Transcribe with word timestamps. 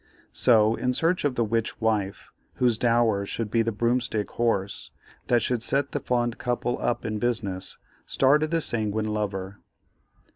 So, 0.33 0.73
in 0.73 0.95
search 0.95 1.23
of 1.25 1.35
the 1.35 1.43
witch 1.43 1.79
wife, 1.79 2.31
whose 2.55 2.75
dower 2.79 3.23
should 3.23 3.51
be 3.51 3.61
the 3.61 3.71
broomstick 3.71 4.31
horse, 4.31 4.89
that 5.27 5.43
should 5.43 5.61
set 5.61 5.91
the 5.91 5.99
fond 5.99 6.39
couple 6.39 6.79
up 6.81 7.05
in 7.05 7.19
business, 7.19 7.77
started 8.07 8.49
the 8.49 8.61
sanguine 8.61 9.05
lover. 9.13 9.59